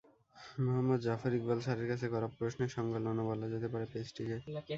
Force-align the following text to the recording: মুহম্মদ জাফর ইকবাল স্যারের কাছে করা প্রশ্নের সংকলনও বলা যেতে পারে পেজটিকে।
মুহম্মদ 0.59 0.99
জাফর 1.05 1.31
ইকবাল 1.37 1.59
স্যারের 1.65 1.87
কাছে 1.91 2.05
করা 2.13 2.27
প্রশ্নের 2.37 2.73
সংকলনও 2.75 3.23
বলা 3.29 3.47
যেতে 3.53 3.67
পারে 3.73 3.85
পেজটিকে। 3.93 4.37